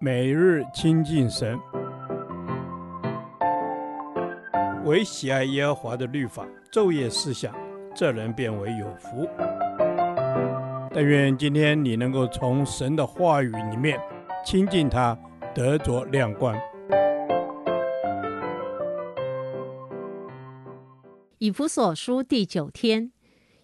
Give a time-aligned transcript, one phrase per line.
[0.00, 1.58] 每日亲近神，
[4.84, 7.54] 唯喜爱耶和华的律法，昼夜思想，
[7.94, 9.28] 这人便为有福。
[10.92, 14.00] 但愿今天你能够从神的话语里面
[14.44, 15.18] 亲近他，
[15.54, 16.56] 得着亮光。
[21.38, 23.10] 以弗所书第九天，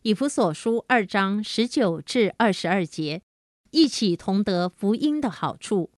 [0.02, 3.22] 以弗所书二章十九至二十二节，
[3.70, 5.90] 一起同得福音的好处。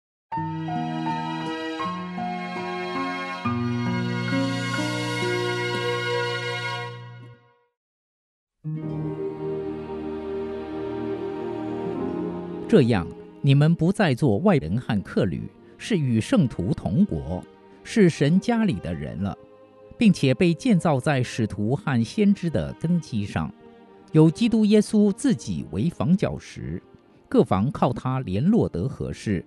[12.67, 13.05] 这样，
[13.41, 17.43] 你们不再做外人和客旅，是与圣徒同国，
[17.83, 19.37] 是神家里的人了，
[19.97, 23.53] 并且被建造在使徒和先知的根基上，
[24.13, 26.81] 有基督耶稣自己为房角石，
[27.31, 29.45] 各房靠他联络得合适，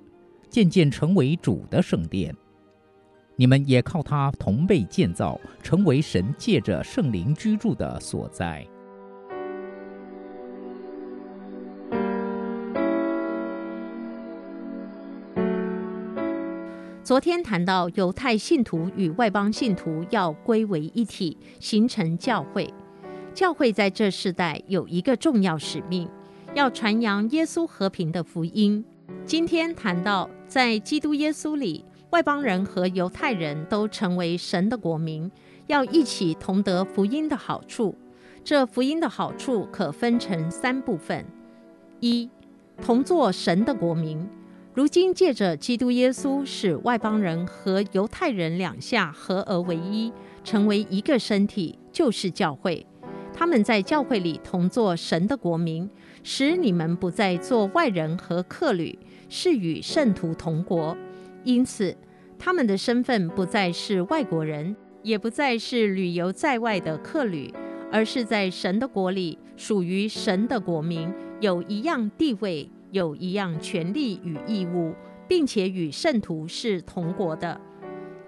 [0.48, 2.34] 渐渐成为主的圣殿。
[3.36, 8.66] 你们也靠他同被建造，成为神借着圣灵居住的所在。
[17.02, 22.72] 昨天谈到犹太信徒与外邦信徒要归为一体，形成教会。
[23.34, 26.08] 教会在这世代有一个重要使命，
[26.54, 28.84] 要传扬耶稣和平的福音。
[29.26, 35.28] 今天谈到在基督耶稣里，外邦人和犹太人都成为神的国民，
[35.66, 37.96] 要一起同得福音的好处。
[38.44, 41.26] 这福音的好处可分成三部分：
[41.98, 42.30] 一、
[42.80, 44.24] 同作神的国民。
[44.74, 50.12] 如今借着基督耶稣，使外邦人和犹太人两下合而为一，
[50.44, 52.86] 成为一个身体，就是教会。
[53.34, 55.90] 他们在教会里同作神的国民，
[56.22, 58.96] 使你们不再做外人和客旅，
[59.28, 60.96] 是与圣徒同国。
[61.42, 61.94] 因此，
[62.38, 67.52] 他们的身份不再是外国人，也不再是旅游在外的客旅，
[67.90, 72.70] 而是在神的国里属于神的国民，有一样地位。
[72.90, 74.94] 有一样权利与义务，
[75.26, 77.60] 并且与圣徒是同国的。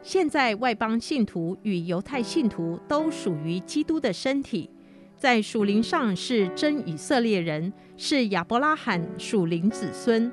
[0.03, 4.69] 现在外邦信徒与犹太信徒都属于基督的身体，
[5.17, 10.31] 在属灵上是真以色列人，是亚伯拉罕属灵子孙。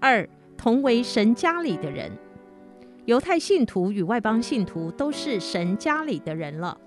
[0.00, 2.12] 二，同为神家里的人，
[3.06, 6.78] 犹太信徒与外邦信徒都是神家里的人了，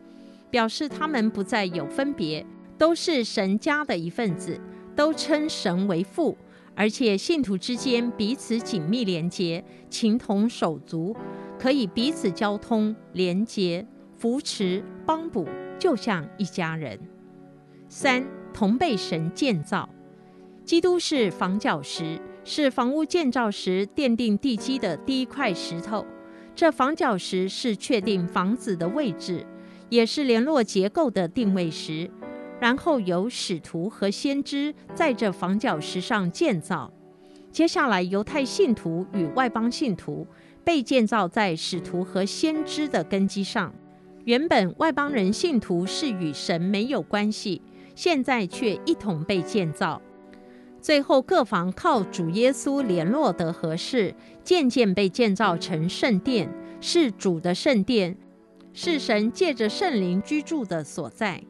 [0.50, 2.46] 表示他们不再有分别，
[2.78, 4.60] 都是神家的一份子。
[4.96, 6.36] 都称神为父，
[6.74, 11.16] 而且信徒之间彼此紧密连结，情同手足，
[11.60, 13.86] 可以彼此交通、连结、
[14.18, 15.48] 扶持、帮补，
[15.80, 17.00] 就像一家人。
[17.88, 19.88] 三，同被神建造，
[20.64, 26.06] 基督是房角石，是房屋建造时奠定地基的第一块石头。
[26.56, 29.46] 这房角石是确定房子的位置，
[29.90, 32.10] 也是联络结构的定位石。
[32.60, 36.92] 然后由使徒和先知在这房角石上建造。
[37.52, 40.26] 接下来，犹太信徒与外邦信徒
[40.64, 43.72] 被建造在使徒和先知的根基上。
[44.28, 47.62] 原本外邦人信徒是与神没有关系，
[47.96, 50.02] 现在却一同被建造。
[50.82, 58.18] 最后，各房靠主耶稣联络得合适，渐渐被建造成圣殿，是主的圣殿，
[58.74, 61.42] 是神借着圣灵居住的所在。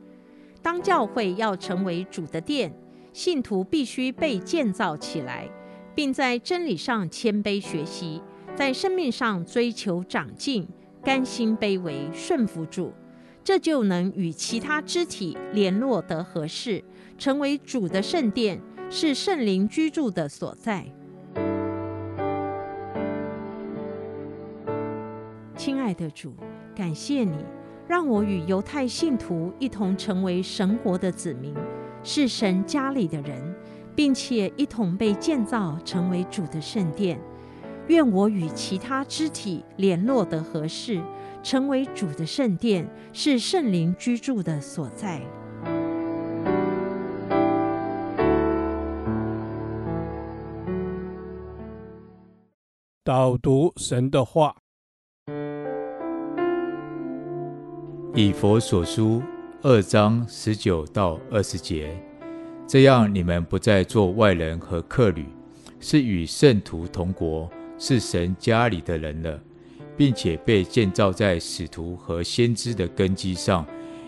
[0.62, 2.72] 当教会要成为主的殿，
[3.12, 5.50] 信徒必须被建造起来，
[5.96, 8.22] 并在真理上谦卑学习，
[8.56, 10.68] 在生命上追求长进，
[11.07, 12.91] 甘心卑微顺服主，
[13.41, 16.84] 这就能与其他肢体联络得合适，
[17.18, 20.85] 成为主的圣殿，是圣灵居住的所在。
[25.56, 26.34] 亲爱的主，
[26.75, 27.38] 感谢你。
[27.88, 31.56] 让我与犹太信徒一同成为神国的子民，
[32.03, 33.56] 是神家里的人，
[33.96, 37.17] 并且一同被建造成为主的圣殿。
[37.87, 41.01] 愿我与其他肢体联络得合适，
[41.41, 45.22] 成为主的圣殿，是圣灵居住的所在。
[53.03, 54.55] 导读神的话。
[58.13, 59.22] 以佛所书
[59.61, 61.95] 二章十九到二十节，
[62.67, 65.25] 这样你们不再做外人和客旅，
[65.79, 69.40] 是与圣徒同国，是神家里的人了，
[69.96, 73.66] 并且被建造在使徒和先知的根基上，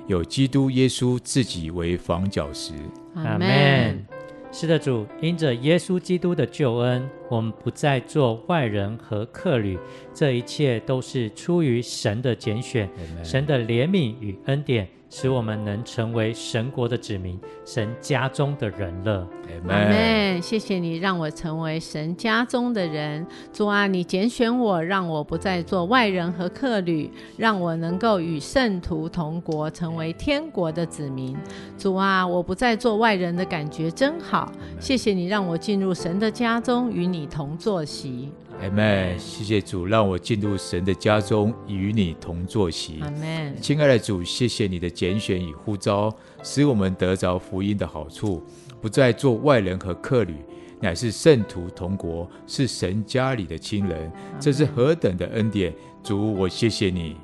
[0.08, 2.74] 有基督耶稣自己为房角石。
[3.16, 4.06] 阿门。
[4.52, 9.78] 是的，主，因着耶稣基督的救恩，我们不再做外人和客旅，
[10.14, 13.24] 这一切都是出于神的拣选，Amen.
[13.24, 14.88] 神的怜悯与恩典。
[15.12, 19.28] 使我们能成为神国的子民，神家中的人了。
[19.68, 20.40] 阿门。
[20.40, 23.26] 谢谢你让我成为神家中的人。
[23.52, 31.36] 主啊，你拣选我，让我不再做外人和客旅，让我能够与圣徒同国，成为天国的子民。
[31.76, 34.52] 主啊，我不再做外人的感觉真好。
[34.80, 38.30] 谢谢你让我进入神的家中，与你同坐席。
[38.62, 43.00] 阿门，谢谢主，让我进入神的家中，与你同坐席。
[43.02, 46.14] 阿门，亲爱的主，谢谢你的拣选与呼召，
[46.44, 48.44] 使我们得着福音的好处，
[48.82, 50.36] 不再做外人和客旅，
[50.82, 54.12] 乃是圣徒同国，是神家里的亲人。
[54.40, 55.74] 这是何等的恩典！
[56.04, 57.16] 主，我谢谢你。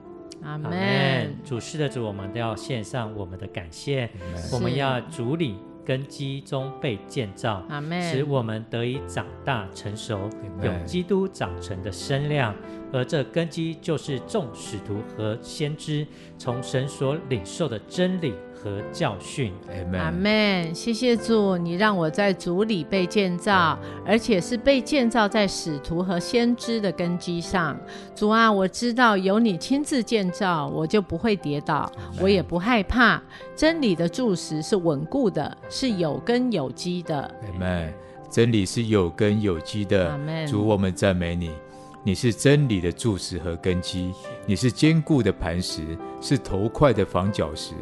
[0.43, 1.35] 阿门。
[1.43, 4.09] 主是的主，我们都要献上我们的感谢。
[4.53, 5.55] 我们要主里。
[5.85, 7.63] 根基中被建造，
[8.01, 10.29] 使我们得以长大成熟，
[10.61, 12.55] 有基督长成的身量。
[12.91, 18.33] 而这根基就是众使徒和先知从神所领受的真理
[18.65, 19.53] 和教训。
[19.93, 20.73] 阿门。
[20.73, 27.79] 谢谢主，你让我在主里被建造，而且是被建造在使徒和先知的根基上。
[28.15, 31.89] 主啊，我知道有你亲自建造，我就不会跌倒，
[32.19, 33.21] 我也不害怕。
[33.55, 37.19] 真理的柱石是稳固的，是有根有基的。
[37.19, 37.93] 阿门。
[38.27, 40.09] 真理是有根有基的。
[40.09, 40.47] 阿门。
[40.47, 41.51] 主，我们赞美你。
[42.07, 44.13] 你是真理的柱石和根基，
[44.45, 47.73] 你是坚固的磐石，是头块的房角石。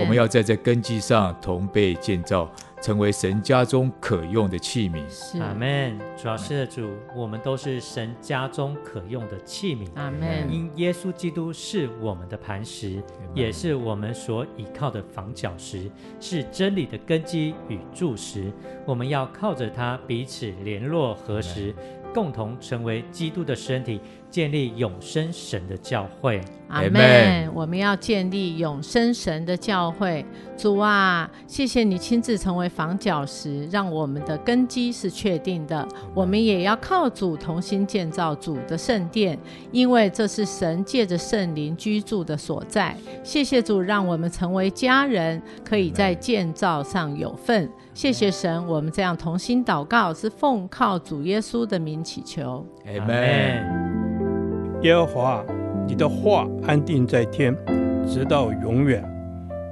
[0.00, 2.48] 我们要在这根基上同被建造，
[2.80, 5.02] 成为神家中可用的器皿。
[5.40, 5.98] 阿门。
[6.16, 9.88] 主要是的主，我们都是神家中可用的器皿。
[9.96, 10.48] 阿门。
[10.48, 13.02] 因耶稣基督是我们的磐石，
[13.34, 15.90] 也是我们所倚靠的房角石，
[16.20, 18.52] 是真理的根基与柱石。
[18.86, 21.74] 我们要靠着它彼此联络合实。
[22.14, 24.00] 共同成为基督的身体，
[24.30, 26.40] 建立永生神的教会。
[26.68, 27.52] 阿门。
[27.52, 30.24] 我们要建立永生神的教会。
[30.56, 35.86] 主啊，谢谢你亲自成为房角石，让我们的根基是确定的。
[36.14, 39.36] 我们也要靠主同心建造主的圣殿，
[39.72, 42.96] 因为这是神借着圣灵居住的所在。
[43.24, 47.68] 谢谢主，让我们成为家人，可以在建造上有份。
[47.94, 52.66] 谢谢神，我们这样同心祷告，是奉靠主耶稣的名祈求。
[52.84, 54.82] 阿门。
[54.82, 55.44] 耶和华，
[55.86, 57.56] 你的话安定在天，
[58.04, 59.08] 直到永远。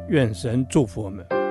[0.08, 1.41] 愿神祝福我们。